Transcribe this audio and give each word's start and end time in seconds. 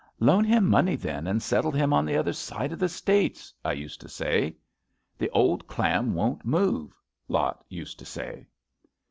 * 0.15 0.19
Loan 0.29 0.43
him 0.43 0.67
money 0.67 0.95
then 0.95 1.27
and 1.27 1.43
settle 1.43 1.69
him 1.69 1.93
on 1.93 2.05
the 2.05 2.17
other 2.17 2.33
side 2.33 2.71
of 2.71 2.79
the 2.79 2.89
States,' 2.89 3.53
I 3.63 3.73
used 3.73 4.01
to 4.01 4.09
say. 4.09 4.55
* 4.85 5.17
The 5.19 5.29
old 5.29 5.67
clam 5.67 6.15
won't 6.15 6.43
move,' 6.43 6.99
Lot 7.29 7.63
used 7.69 7.99
to 7.99 8.05
say." 8.05 8.47